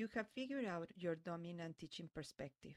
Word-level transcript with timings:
you 0.00 0.08
have 0.14 0.28
figured 0.34 0.64
out 0.64 0.88
your 0.96 1.14
dominant 1.14 1.78
teaching 1.78 2.08
perspective. 2.14 2.72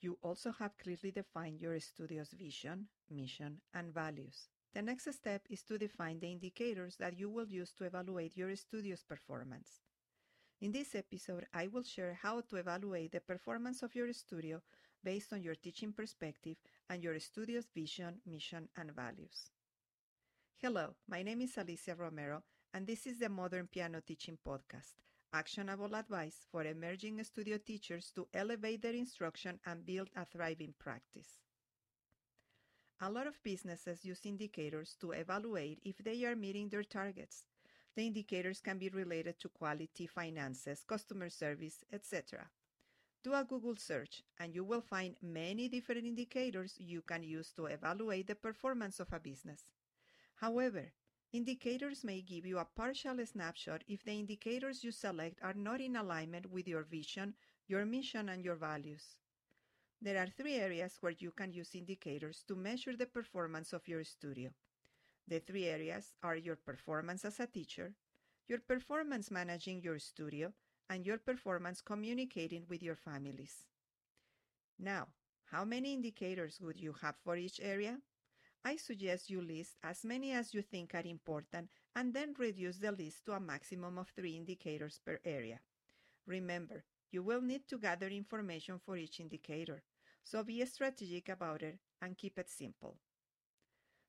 You 0.00 0.16
also 0.22 0.52
have 0.60 0.78
clearly 0.78 1.10
defined 1.10 1.60
your 1.60 1.80
studio's 1.80 2.30
vision, 2.30 2.86
mission, 3.10 3.60
and 3.74 3.92
values. 3.92 4.46
The 4.72 4.80
next 4.80 5.12
step 5.12 5.42
is 5.50 5.64
to 5.64 5.76
define 5.76 6.20
the 6.20 6.30
indicators 6.30 6.94
that 7.00 7.18
you 7.18 7.28
will 7.28 7.48
use 7.48 7.72
to 7.72 7.84
evaluate 7.84 8.36
your 8.36 8.54
studio's 8.54 9.02
performance. 9.02 9.80
In 10.60 10.70
this 10.70 10.94
episode, 10.94 11.46
I 11.52 11.66
will 11.66 11.82
share 11.82 12.16
how 12.22 12.42
to 12.42 12.56
evaluate 12.56 13.10
the 13.10 13.20
performance 13.20 13.82
of 13.82 13.96
your 13.96 14.12
studio 14.12 14.62
based 15.02 15.32
on 15.32 15.42
your 15.42 15.56
teaching 15.56 15.92
perspective 15.92 16.58
and 16.88 17.02
your 17.02 17.18
studio's 17.18 17.66
vision, 17.74 18.20
mission, 18.24 18.68
and 18.76 18.94
values. 18.94 19.50
Hello, 20.58 20.94
my 21.08 21.24
name 21.24 21.40
is 21.40 21.58
Alicia 21.58 21.96
Romero, 21.96 22.44
and 22.72 22.86
this 22.86 23.08
is 23.08 23.18
the 23.18 23.28
Modern 23.28 23.66
Piano 23.66 24.00
Teaching 24.06 24.38
Podcast 24.46 25.09
actionable 25.32 25.94
advice 25.94 26.46
for 26.50 26.64
emerging 26.64 27.22
studio 27.24 27.58
teachers 27.58 28.10
to 28.14 28.26
elevate 28.34 28.82
their 28.82 28.94
instruction 28.94 29.58
and 29.66 29.86
build 29.86 30.08
a 30.16 30.24
thriving 30.24 30.74
practice. 30.78 31.38
A 33.00 33.10
lot 33.10 33.26
of 33.26 33.42
businesses 33.42 34.04
use 34.04 34.26
indicators 34.26 34.96
to 35.00 35.12
evaluate 35.12 35.80
if 35.84 35.98
they 35.98 36.24
are 36.24 36.36
meeting 36.36 36.68
their 36.68 36.82
targets. 36.82 37.46
The 37.96 38.06
indicators 38.06 38.60
can 38.60 38.78
be 38.78 38.88
related 38.88 39.38
to 39.40 39.48
quality, 39.48 40.06
finances, 40.06 40.84
customer 40.86 41.30
service, 41.30 41.82
etc. 41.92 42.50
Do 43.22 43.34
a 43.34 43.44
Google 43.44 43.76
search 43.76 44.22
and 44.38 44.54
you 44.54 44.64
will 44.64 44.80
find 44.80 45.16
many 45.22 45.68
different 45.68 46.06
indicators 46.06 46.74
you 46.78 47.02
can 47.02 47.22
use 47.22 47.52
to 47.52 47.66
evaluate 47.66 48.26
the 48.26 48.34
performance 48.34 49.00
of 49.00 49.12
a 49.12 49.18
business. 49.18 49.64
However, 50.36 50.92
indicators 51.32 52.04
may 52.04 52.20
give 52.20 52.44
you 52.44 52.58
a 52.58 52.64
partial 52.64 53.16
snapshot 53.24 53.84
if 53.88 54.02
the 54.04 54.12
indicators 54.12 54.82
you 54.82 54.90
select 54.90 55.38
are 55.42 55.54
not 55.54 55.80
in 55.80 55.96
alignment 55.96 56.50
with 56.50 56.66
your 56.66 56.82
vision, 56.82 57.34
your 57.68 57.84
mission, 57.84 58.28
and 58.28 58.44
your 58.44 58.56
values. 58.56 59.18
There 60.02 60.16
are 60.16 60.26
three 60.26 60.54
areas 60.54 60.96
where 61.00 61.14
you 61.18 61.30
can 61.30 61.52
use 61.52 61.74
indicators 61.74 62.42
to 62.48 62.56
measure 62.56 62.96
the 62.96 63.06
performance 63.06 63.72
of 63.72 63.86
your 63.86 64.02
studio. 64.02 64.50
The 65.28 65.40
three 65.40 65.66
areas 65.66 66.14
are 66.22 66.36
your 66.36 66.56
performance 66.56 67.24
as 67.24 67.38
a 67.38 67.46
teacher, 67.46 67.94
your 68.48 68.58
performance 68.58 69.30
managing 69.30 69.82
your 69.82 69.98
studio, 69.98 70.52
and 70.88 71.06
your 71.06 71.18
performance 71.18 71.80
communicating 71.80 72.64
with 72.68 72.82
your 72.82 72.96
families. 72.96 73.66
Now, 74.78 75.06
how 75.52 75.64
many 75.64 75.94
indicators 75.94 76.58
would 76.60 76.80
you 76.80 76.94
have 77.02 77.14
for 77.22 77.36
each 77.36 77.60
area? 77.62 77.98
I 78.64 78.76
suggest 78.76 79.30
you 79.30 79.40
list 79.40 79.76
as 79.82 80.04
many 80.04 80.32
as 80.32 80.52
you 80.52 80.62
think 80.62 80.94
are 80.94 81.06
important 81.06 81.70
and 81.96 82.12
then 82.12 82.34
reduce 82.38 82.76
the 82.76 82.92
list 82.92 83.24
to 83.24 83.32
a 83.32 83.40
maximum 83.40 83.98
of 83.98 84.08
three 84.08 84.36
indicators 84.36 85.00
per 85.04 85.18
area. 85.24 85.60
Remember, 86.26 86.84
you 87.10 87.22
will 87.22 87.40
need 87.40 87.66
to 87.68 87.78
gather 87.78 88.08
information 88.08 88.78
for 88.78 88.96
each 88.96 89.18
indicator, 89.18 89.82
so 90.22 90.44
be 90.44 90.64
strategic 90.66 91.28
about 91.28 91.62
it 91.62 91.78
and 92.02 92.18
keep 92.18 92.38
it 92.38 92.50
simple. 92.50 92.98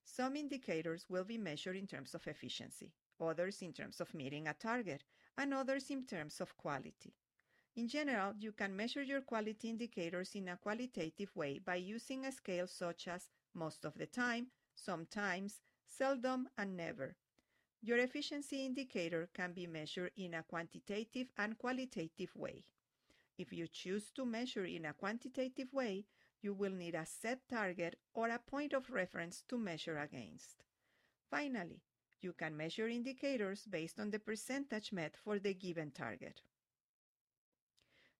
Some 0.03 0.35
indicators 0.35 1.05
will 1.09 1.23
be 1.23 1.37
measured 1.37 1.77
in 1.77 1.87
terms 1.87 2.13
of 2.13 2.27
efficiency, 2.27 2.91
others 3.19 3.61
in 3.61 3.71
terms 3.71 4.01
of 4.01 4.13
meeting 4.13 4.47
a 4.47 4.53
target, 4.53 5.03
and 5.37 5.53
others 5.53 5.89
in 5.89 6.05
terms 6.05 6.41
of 6.41 6.57
quality. 6.57 7.13
In 7.75 7.87
general, 7.87 8.33
you 8.37 8.51
can 8.51 8.75
measure 8.75 9.01
your 9.01 9.21
quality 9.21 9.69
indicators 9.69 10.35
in 10.35 10.49
a 10.49 10.57
qualitative 10.57 11.33
way 11.35 11.59
by 11.59 11.75
using 11.75 12.25
a 12.25 12.31
scale 12.31 12.67
such 12.67 13.07
as 13.07 13.29
most 13.53 13.85
of 13.85 13.97
the 13.97 14.07
time, 14.07 14.47
sometimes, 14.75 15.61
seldom, 15.85 16.49
and 16.57 16.75
never. 16.75 17.15
Your 17.81 17.97
efficiency 17.97 18.65
indicator 18.65 19.29
can 19.33 19.53
be 19.53 19.67
measured 19.67 20.11
in 20.17 20.33
a 20.33 20.43
quantitative 20.43 21.31
and 21.37 21.57
qualitative 21.57 22.35
way. 22.35 22.65
If 23.37 23.53
you 23.53 23.67
choose 23.67 24.11
to 24.11 24.25
measure 24.25 24.65
in 24.65 24.85
a 24.85 24.93
quantitative 24.93 25.71
way, 25.71 26.05
you 26.41 26.53
will 26.53 26.73
need 26.73 26.95
a 26.95 27.05
set 27.05 27.47
target 27.47 27.97
or 28.13 28.29
a 28.29 28.39
point 28.39 28.73
of 28.73 28.91
reference 28.91 29.43
to 29.47 29.57
measure 29.57 29.97
against. 29.97 30.63
Finally, 31.29 31.81
you 32.19 32.33
can 32.33 32.57
measure 32.57 32.87
indicators 32.87 33.65
based 33.65 33.99
on 33.99 34.11
the 34.11 34.19
percentage 34.19 34.91
met 34.91 35.15
for 35.15 35.39
the 35.39 35.53
given 35.53 35.91
target. 35.91 36.41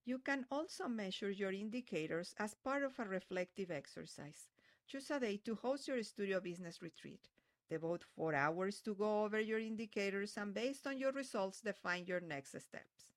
You 0.04 0.18
can 0.18 0.46
also 0.50 0.88
measure 0.88 1.30
your 1.30 1.52
indicators 1.52 2.34
as 2.38 2.54
part 2.54 2.82
of 2.82 2.98
a 2.98 3.04
reflective 3.04 3.70
exercise. 3.70 4.48
Choose 4.86 5.10
a 5.10 5.20
day 5.20 5.36
to 5.44 5.54
host 5.54 5.86
your 5.88 6.02
studio 6.02 6.40
business 6.40 6.82
retreat. 6.82 7.28
Devote 7.70 8.04
four 8.16 8.34
hours 8.34 8.80
to 8.82 8.94
go 8.94 9.24
over 9.24 9.40
your 9.40 9.58
indicators 9.60 10.36
and 10.36 10.52
based 10.52 10.86
on 10.86 10.98
your 10.98 11.12
results, 11.12 11.60
define 11.60 12.04
your 12.06 12.20
next 12.20 12.50
steps. 12.50 13.12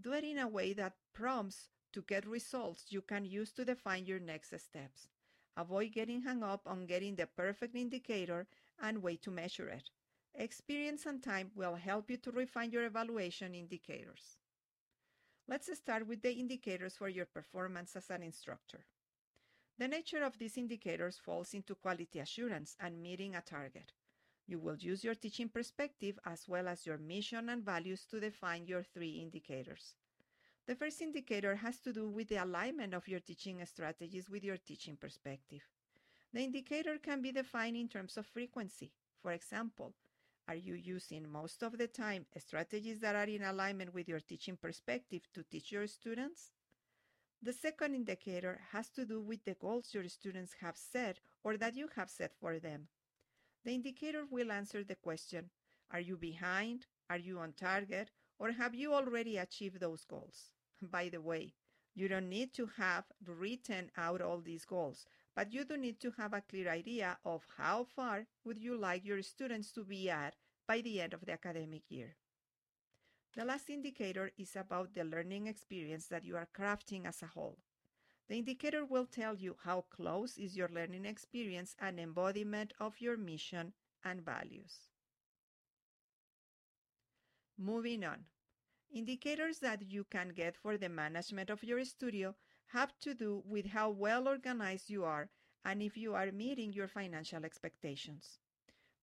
Do 0.00 0.12
it 0.12 0.24
in 0.24 0.38
a 0.38 0.48
way 0.48 0.72
that 0.74 0.96
prompts 1.12 1.70
to 1.92 2.02
get 2.02 2.26
results 2.26 2.86
you 2.90 3.02
can 3.02 3.24
use 3.24 3.52
to 3.52 3.64
define 3.64 4.06
your 4.06 4.20
next 4.20 4.50
steps. 4.60 5.08
Avoid 5.56 5.92
getting 5.92 6.22
hung 6.22 6.42
up 6.42 6.62
on 6.66 6.86
getting 6.86 7.16
the 7.16 7.26
perfect 7.26 7.74
indicator 7.74 8.46
and 8.80 9.02
way 9.02 9.16
to 9.16 9.30
measure 9.30 9.68
it. 9.68 9.90
Experience 10.34 11.06
and 11.06 11.22
time 11.22 11.50
will 11.54 11.74
help 11.74 12.10
you 12.10 12.16
to 12.18 12.30
refine 12.30 12.70
your 12.70 12.84
evaluation 12.84 13.54
indicators. 13.54 14.38
Let's 15.48 15.72
start 15.76 16.08
with 16.08 16.22
the 16.22 16.32
indicators 16.32 16.96
for 16.96 17.08
your 17.08 17.26
performance 17.26 17.94
as 17.94 18.10
an 18.10 18.24
instructor. 18.24 18.84
The 19.78 19.86
nature 19.86 20.24
of 20.24 20.36
these 20.38 20.56
indicators 20.56 21.18
falls 21.18 21.54
into 21.54 21.76
quality 21.76 22.18
assurance 22.18 22.76
and 22.80 23.00
meeting 23.00 23.36
a 23.36 23.42
target. 23.42 23.92
You 24.48 24.58
will 24.58 24.76
use 24.76 25.04
your 25.04 25.14
teaching 25.14 25.48
perspective 25.48 26.18
as 26.24 26.48
well 26.48 26.66
as 26.66 26.84
your 26.84 26.98
mission 26.98 27.48
and 27.48 27.64
values 27.64 28.06
to 28.10 28.18
define 28.18 28.66
your 28.66 28.82
three 28.82 29.20
indicators. 29.22 29.94
The 30.66 30.74
first 30.74 31.00
indicator 31.00 31.54
has 31.54 31.78
to 31.80 31.92
do 31.92 32.08
with 32.08 32.28
the 32.28 32.42
alignment 32.42 32.92
of 32.92 33.06
your 33.06 33.20
teaching 33.20 33.64
strategies 33.66 34.28
with 34.28 34.42
your 34.42 34.56
teaching 34.56 34.96
perspective. 34.96 35.62
The 36.32 36.40
indicator 36.40 36.98
can 36.98 37.22
be 37.22 37.30
defined 37.30 37.76
in 37.76 37.88
terms 37.88 38.16
of 38.16 38.26
frequency. 38.26 38.90
For 39.22 39.30
example, 39.30 39.94
are 40.48 40.54
you 40.54 40.74
using 40.74 41.28
most 41.28 41.62
of 41.62 41.76
the 41.76 41.88
time 41.88 42.26
strategies 42.38 43.00
that 43.00 43.16
are 43.16 43.24
in 43.24 43.42
alignment 43.42 43.92
with 43.92 44.08
your 44.08 44.20
teaching 44.20 44.56
perspective 44.56 45.22
to 45.34 45.42
teach 45.42 45.72
your 45.72 45.86
students? 45.86 46.52
The 47.42 47.52
second 47.52 47.94
indicator 47.94 48.60
has 48.72 48.88
to 48.90 49.04
do 49.04 49.20
with 49.20 49.44
the 49.44 49.54
goals 49.54 49.92
your 49.92 50.08
students 50.08 50.54
have 50.60 50.76
set 50.76 51.18
or 51.42 51.56
that 51.56 51.76
you 51.76 51.88
have 51.96 52.10
set 52.10 52.32
for 52.40 52.58
them. 52.58 52.88
The 53.64 53.74
indicator 53.74 54.24
will 54.30 54.52
answer 54.52 54.84
the 54.84 54.94
question 54.94 55.50
Are 55.90 56.00
you 56.00 56.16
behind? 56.16 56.86
Are 57.10 57.18
you 57.18 57.38
on 57.40 57.52
target? 57.52 58.10
Or 58.38 58.52
have 58.52 58.74
you 58.74 58.94
already 58.94 59.38
achieved 59.38 59.80
those 59.80 60.04
goals? 60.04 60.50
By 60.80 61.08
the 61.08 61.20
way, 61.20 61.54
you 61.94 62.08
don't 62.08 62.28
need 62.28 62.52
to 62.54 62.66
have 62.76 63.04
written 63.24 63.90
out 63.96 64.20
all 64.20 64.40
these 64.40 64.64
goals, 64.64 65.06
but 65.36 65.52
you 65.52 65.64
do 65.64 65.76
need 65.76 66.00
to 66.00 66.10
have 66.12 66.32
a 66.32 66.40
clear 66.40 66.70
idea 66.70 67.18
of 67.24 67.44
how 67.58 67.84
far 67.84 68.26
would 68.44 68.58
you 68.58 68.74
like 68.74 69.04
your 69.04 69.22
students 69.22 69.70
to 69.70 69.84
be 69.84 70.08
at 70.08 70.34
by 70.66 70.80
the 70.80 71.00
end 71.00 71.12
of 71.12 71.26
the 71.26 71.32
academic 71.32 71.82
year. 71.90 72.16
The 73.36 73.44
last 73.44 73.68
indicator 73.68 74.32
is 74.38 74.56
about 74.56 74.94
the 74.94 75.04
learning 75.04 75.46
experience 75.46 76.06
that 76.06 76.24
you 76.24 76.36
are 76.36 76.48
crafting 76.58 77.04
as 77.06 77.22
a 77.22 77.26
whole. 77.26 77.58
The 78.28 78.38
indicator 78.38 78.84
will 78.84 79.04
tell 79.04 79.36
you 79.36 79.56
how 79.62 79.84
close 79.90 80.38
is 80.38 80.56
your 80.56 80.70
learning 80.70 81.04
experience 81.04 81.76
and 81.78 82.00
embodiment 82.00 82.72
of 82.80 82.98
your 82.98 83.18
mission 83.18 83.74
and 84.02 84.24
values. 84.24 84.88
Moving 87.58 88.04
on. 88.04 88.24
Indicators 88.90 89.58
that 89.58 89.82
you 89.90 90.04
can 90.04 90.30
get 90.30 90.56
for 90.56 90.78
the 90.78 90.88
management 90.88 91.50
of 91.50 91.62
your 91.62 91.84
studio 91.84 92.34
have 92.72 92.98
to 93.00 93.14
do 93.14 93.42
with 93.46 93.66
how 93.66 93.90
well 93.90 94.28
organized 94.28 94.90
you 94.90 95.04
are 95.04 95.28
and 95.64 95.82
if 95.82 95.96
you 95.96 96.14
are 96.14 96.30
meeting 96.32 96.72
your 96.72 96.88
financial 96.88 97.44
expectations. 97.44 98.38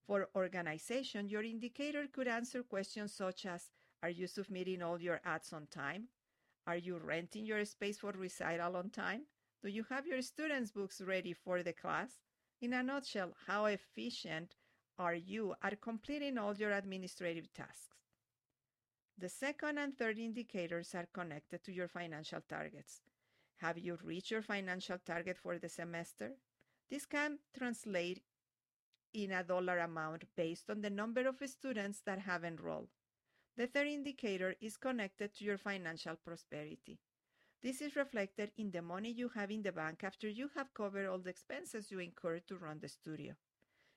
For 0.06 0.28
organization, 0.34 1.28
your 1.28 1.42
indicator 1.42 2.06
could 2.12 2.28
answer 2.28 2.62
questions 2.62 3.14
such 3.14 3.46
as 3.46 3.70
Are 4.02 4.10
you 4.10 4.26
submitting 4.26 4.82
all 4.82 5.00
your 5.00 5.20
ads 5.24 5.52
on 5.52 5.66
time? 5.70 6.08
Are 6.66 6.76
you 6.76 6.98
renting 6.98 7.46
your 7.46 7.64
space 7.64 7.98
for 7.98 8.12
recital 8.12 8.76
on 8.76 8.90
time? 8.90 9.22
Do 9.62 9.70
you 9.70 9.84
have 9.88 10.06
your 10.06 10.20
students' 10.20 10.70
books 10.70 11.00
ready 11.00 11.32
for 11.32 11.62
the 11.62 11.72
class? 11.72 12.20
In 12.60 12.74
a 12.74 12.82
nutshell, 12.82 13.32
how 13.46 13.64
efficient 13.66 14.56
are 14.98 15.14
you 15.14 15.54
at 15.62 15.80
completing 15.80 16.36
all 16.38 16.54
your 16.54 16.72
administrative 16.72 17.52
tasks? 17.52 17.94
The 19.16 19.28
second 19.28 19.78
and 19.78 19.96
third 19.96 20.18
indicators 20.18 20.94
are 20.94 21.08
connected 21.12 21.62
to 21.64 21.72
your 21.72 21.88
financial 21.88 22.40
targets. 22.48 23.00
Have 23.58 23.78
you 23.78 23.98
reached 24.02 24.30
your 24.30 24.42
financial 24.42 24.98
target 24.98 25.38
for 25.38 25.58
the 25.58 25.68
semester? 25.68 26.32
This 26.90 27.06
can 27.06 27.38
translate 27.56 28.22
in 29.12 29.32
a 29.32 29.44
dollar 29.44 29.78
amount 29.78 30.24
based 30.36 30.68
on 30.68 30.80
the 30.80 30.90
number 30.90 31.26
of 31.26 31.36
students 31.46 32.02
that 32.04 32.18
have 32.18 32.44
enrolled. 32.44 32.88
The 33.56 33.68
third 33.68 33.86
indicator 33.86 34.54
is 34.60 34.76
connected 34.76 35.34
to 35.34 35.44
your 35.44 35.58
financial 35.58 36.16
prosperity. 36.16 36.98
This 37.62 37.80
is 37.80 37.96
reflected 37.96 38.50
in 38.58 38.72
the 38.72 38.82
money 38.82 39.10
you 39.10 39.30
have 39.30 39.50
in 39.50 39.62
the 39.62 39.72
bank 39.72 40.04
after 40.04 40.28
you 40.28 40.50
have 40.54 40.74
covered 40.74 41.06
all 41.06 41.18
the 41.18 41.30
expenses 41.30 41.90
you 41.90 42.00
incurred 42.00 42.46
to 42.48 42.58
run 42.58 42.80
the 42.80 42.88
studio. 42.88 43.34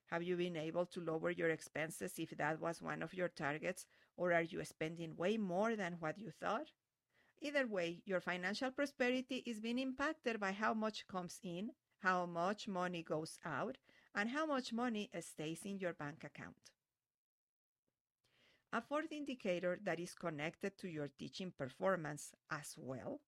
Have 0.05 0.23
you 0.23 0.37
been 0.37 0.55
able 0.55 0.85
to 0.85 1.01
lower 1.01 1.31
your 1.31 1.49
expenses 1.49 2.13
if 2.17 2.29
that 2.37 2.61
was 2.61 2.81
one 2.81 3.03
of 3.03 3.13
your 3.13 3.27
targets, 3.27 3.85
or 4.15 4.31
are 4.31 4.43
you 4.43 4.63
spending 4.63 5.17
way 5.17 5.37
more 5.37 5.75
than 5.75 5.97
what 5.99 6.17
you 6.17 6.31
thought? 6.31 6.71
Either 7.41 7.67
way, 7.67 8.01
your 8.05 8.19
financial 8.19 8.71
prosperity 8.71 9.43
is 9.45 9.59
being 9.59 9.79
impacted 9.79 10.39
by 10.39 10.51
how 10.51 10.73
much 10.73 11.07
comes 11.07 11.39
in, 11.43 11.69
how 11.99 12.25
much 12.25 12.67
money 12.67 13.03
goes 13.03 13.37
out, 13.45 13.77
and 14.15 14.29
how 14.29 14.45
much 14.45 14.73
money 14.73 15.09
stays 15.19 15.61
in 15.63 15.77
your 15.77 15.93
bank 15.93 16.23
account. 16.23 16.55
A 18.73 18.81
fourth 18.81 19.11
indicator 19.11 19.79
that 19.83 19.99
is 19.99 20.13
connected 20.13 20.77
to 20.79 20.89
your 20.89 21.09
teaching 21.17 21.53
performance 21.57 22.31
as 22.51 22.75
well 22.77 23.21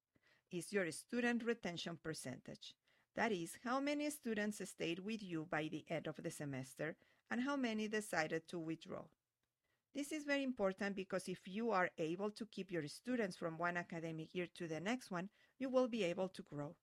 is 0.50 0.72
your 0.72 0.90
student 0.90 1.44
retention 1.44 1.98
percentage. 2.02 2.74
That 3.16 3.32
is, 3.32 3.56
how 3.64 3.80
many 3.80 4.10
students 4.10 4.60
stayed 4.68 4.98
with 4.98 5.22
you 5.22 5.46
by 5.50 5.68
the 5.70 5.84
end 5.88 6.06
of 6.06 6.16
the 6.22 6.30
semester 6.30 6.96
and 7.30 7.40
how 7.40 7.56
many 7.56 7.88
decided 7.88 8.48
to 8.48 8.58
withdraw. 8.58 9.02
This 9.94 10.12
is 10.12 10.24
very 10.24 10.44
important 10.44 10.94
because 10.94 11.28
if 11.28 11.48
you 11.48 11.72
are 11.72 11.90
able 11.98 12.30
to 12.30 12.46
keep 12.46 12.70
your 12.70 12.86
students 12.86 13.36
from 13.36 13.58
one 13.58 13.76
academic 13.76 14.34
year 14.34 14.46
to 14.54 14.68
the 14.68 14.78
next 14.78 15.10
one, 15.10 15.28
you 15.58 15.68
will 15.68 15.88
be 15.88 16.04
able 16.04 16.28
to 16.28 16.42
grow. 16.42 16.76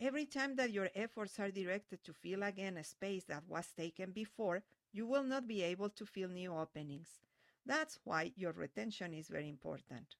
Every 0.00 0.24
time 0.24 0.56
that 0.56 0.70
your 0.70 0.88
efforts 0.94 1.38
are 1.38 1.50
directed 1.50 2.02
to 2.04 2.14
fill 2.14 2.42
again 2.44 2.78
a 2.78 2.84
space 2.84 3.24
that 3.24 3.42
was 3.46 3.66
taken 3.76 4.12
before, 4.12 4.62
you 4.92 5.06
will 5.06 5.24
not 5.24 5.46
be 5.46 5.62
able 5.62 5.90
to 5.90 6.06
fill 6.06 6.30
new 6.30 6.54
openings. 6.54 7.20
That's 7.66 7.98
why 8.04 8.32
your 8.34 8.52
retention 8.52 9.12
is 9.12 9.28
very 9.28 9.48
important. 9.48 10.14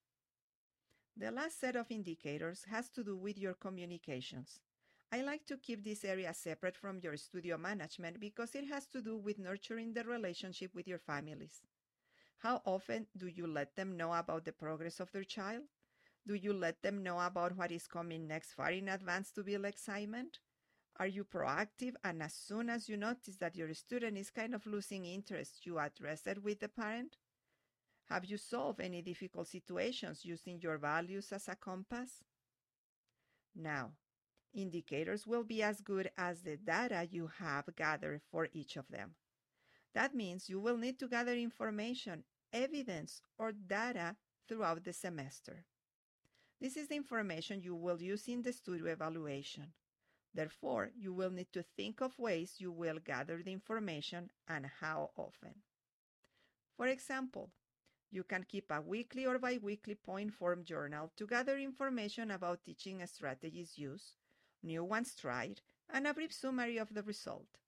The 1.17 1.31
last 1.31 1.59
set 1.59 1.77
of 1.77 1.91
indicators 1.91 2.65
has 2.71 2.91
to 2.91 3.03
do 3.03 3.17
with 3.17 3.39
your 3.39 3.55
communications. 3.55 4.61
I 5.11 5.23
like 5.23 5.47
to 5.47 5.57
keep 5.57 5.83
this 5.83 6.05
area 6.05 6.35
separate 6.35 6.77
from 6.77 7.01
your 7.03 7.17
studio 7.17 7.57
management 7.57 8.21
because 8.21 8.55
it 8.55 8.67
has 8.67 8.87
to 8.89 9.01
do 9.01 9.17
with 9.17 9.39
nurturing 9.39 9.95
the 9.95 10.05
relationship 10.05 10.75
with 10.75 10.87
your 10.87 10.99
families. 10.99 11.63
How 12.39 12.63
often 12.65 13.07
do 13.17 13.27
you 13.27 13.47
let 13.47 13.75
them 13.75 13.97
know 13.97 14.13
about 14.13 14.45
the 14.45 14.53
progress 14.53 15.01
of 15.01 15.11
their 15.13 15.25
child? 15.25 15.65
Do 16.27 16.35
you 16.35 16.53
let 16.53 16.83
them 16.83 17.03
know 17.03 17.19
about 17.21 17.57
what 17.57 17.73
is 17.73 17.87
coming 17.87 18.29
next 18.29 18.53
far 18.53 18.71
in 18.71 18.89
advance 18.89 19.31
to 19.33 19.43
build 19.43 19.65
excitement? 19.65 20.39
Are 20.97 21.07
you 21.07 21.25
proactive 21.25 21.95
and 22.05 22.23
as 22.23 22.35
soon 22.35 22.71
as 22.71 22.89
you 22.89 22.97
notice 22.97 23.37
that 23.37 23.57
your 23.57 23.73
student 23.75 24.19
is 24.19 24.31
kind 24.31 24.55
of 24.55 24.67
losing 24.67 25.05
interest, 25.05 25.65
you 25.65 25.79
address 25.79 26.27
it 26.27 26.43
with 26.43 26.61
the 26.61 26.69
parent? 26.69 27.17
Have 28.09 28.25
you 28.25 28.37
solved 28.37 28.81
any 28.81 29.03
difficult 29.03 29.49
situations 29.49 30.25
using 30.25 30.61
your 30.61 30.79
values 30.79 31.31
as 31.33 31.49
a 31.49 31.57
compass? 31.57 32.25
Now, 33.55 33.93
indicators 34.55 35.27
will 35.27 35.45
be 35.45 35.63
as 35.63 35.81
good 35.81 36.11
as 36.17 36.43
the 36.43 36.57
data 36.57 37.07
you 37.11 37.31
have 37.39 37.75
gathered 37.77 38.23
for 38.31 38.49
each 38.53 38.77
of 38.77 38.89
them. 38.89 39.15
That 39.95 40.15
means 40.15 40.49
you 40.49 40.61
will 40.61 40.77
need 40.77 40.99
to 41.01 41.09
gather 41.09 41.35
information, 41.35 42.25
evidence, 42.53 43.23
or 43.39 43.53
data 43.53 44.17
throughout 44.47 44.85
the 44.85 44.93
semester. 44.93 45.65
This 46.61 46.77
is 46.77 46.89
the 46.89 46.97
information 46.97 47.63
you 47.63 47.75
will 47.75 48.03
use 48.03 48.27
in 48.29 48.43
the 48.43 48.53
studio 48.53 48.87
evaluation. 48.87 49.73
Therefore, 50.35 50.91
you 50.97 51.13
will 51.13 51.31
need 51.31 51.53
to 51.53 51.63
think 51.63 52.01
of 52.01 52.19
ways 52.19 52.57
you 52.59 52.71
will 52.71 52.99
gather 52.99 53.43
the 53.43 53.53
information 53.53 54.31
and 54.47 54.67
how 54.81 55.11
often. 55.17 55.55
For 56.77 56.87
example, 56.87 57.51
you 58.11 58.25
can 58.25 58.45
keep 58.45 58.71
a 58.71 58.81
weekly 58.81 59.27
or 59.27 59.39
biweekly 59.39 59.95
point 59.95 60.33
form 60.33 60.65
journal 60.65 61.13
to 61.17 61.27
gather 61.27 61.59
information 61.59 62.31
about 62.31 62.65
teaching 62.65 63.07
strategies 63.07 63.79
used, 63.79 64.15
new 64.63 64.85
ones 64.85 65.15
tried, 65.15 65.61
and 65.93 66.07
a 66.07 66.15
brief 66.15 66.33
summary 66.33 66.79
of 66.79 66.95
the 66.95 67.03
result. 67.03 67.59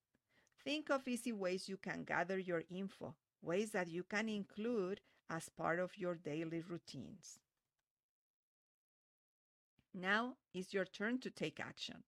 Think 0.63 0.89
of 0.89 1.07
easy 1.07 1.31
ways 1.31 1.67
you 1.67 1.77
can 1.77 2.03
gather 2.03 2.37
your 2.37 2.63
info, 2.69 3.15
ways 3.41 3.71
that 3.71 3.87
you 3.87 4.03
can 4.03 4.29
include 4.29 5.01
as 5.29 5.49
part 5.49 5.79
of 5.79 5.97
your 5.97 6.15
daily 6.15 6.61
routines. 6.61 7.39
Now 9.93 10.35
is 10.53 10.73
your 10.73 10.85
turn 10.85 11.19
to 11.21 11.31
take 11.31 11.59
action. 11.59 12.03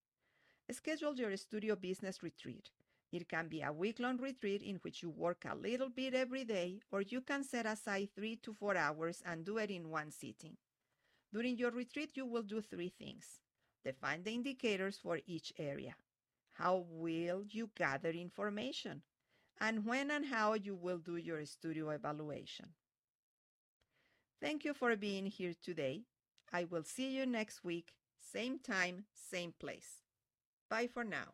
Schedule 0.71 1.15
your 1.15 1.35
studio 1.35 1.75
business 1.75 2.23
retreat. 2.23 2.69
It 3.11 3.27
can 3.27 3.47
be 3.47 3.61
a 3.61 3.71
week 3.71 4.00
long 4.00 4.17
retreat 4.17 4.61
in 4.61 4.77
which 4.77 5.03
you 5.03 5.09
work 5.09 5.45
a 5.45 5.55
little 5.55 5.89
bit 5.89 6.13
every 6.13 6.45
day, 6.45 6.79
or 6.91 7.01
you 7.01 7.21
can 7.21 7.44
set 7.44 7.65
aside 7.65 8.09
three 8.15 8.38
to 8.38 8.53
four 8.53 8.75
hours 8.75 9.21
and 9.25 9.45
do 9.45 9.57
it 9.57 9.69
in 9.69 9.89
one 9.89 10.11
sitting. 10.11 10.57
During 11.31 11.57
your 11.57 11.71
retreat, 11.71 12.11
you 12.15 12.25
will 12.25 12.44
do 12.44 12.61
three 12.61 12.89
things 12.89 13.39
define 13.83 14.23
the 14.23 14.31
indicators 14.31 14.97
for 14.97 15.19
each 15.27 15.51
area. 15.59 15.95
How 16.53 16.85
will 16.89 17.44
you 17.50 17.69
gather 17.75 18.09
information? 18.09 19.01
And 19.59 19.85
when 19.85 20.11
and 20.11 20.25
how 20.25 20.53
you 20.53 20.75
will 20.75 20.97
do 20.97 21.17
your 21.17 21.45
studio 21.45 21.89
evaluation. 21.89 22.69
Thank 24.41 24.65
you 24.65 24.73
for 24.73 24.95
being 24.95 25.25
here 25.25 25.53
today. 25.63 26.03
I 26.51 26.65
will 26.65 26.83
see 26.83 27.15
you 27.15 27.25
next 27.25 27.63
week, 27.63 27.94
same 28.19 28.59
time, 28.59 29.05
same 29.13 29.53
place. 29.59 30.01
Bye 30.69 30.88
for 30.88 31.03
now. 31.03 31.33